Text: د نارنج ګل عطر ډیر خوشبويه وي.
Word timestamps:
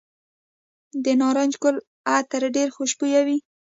د 1.03 1.05
نارنج 1.21 1.53
ګل 1.63 1.75
عطر 2.11 2.41
ډیر 2.55 2.67
خوشبويه 2.75 3.21
وي. 3.27 3.37